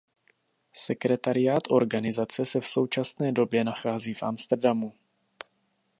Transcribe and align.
Sekretariát 0.73 1.69
organizace 1.71 2.43
se 2.45 2.61
v 2.61 2.67
současné 2.67 3.31
době 3.31 3.63
nachází 3.63 4.13
v 4.13 4.23
Amsterdamu. 4.23 4.93